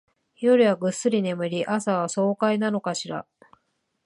[0.39, 3.27] 夜はぐっすり眠り、朝は爽快なのかしら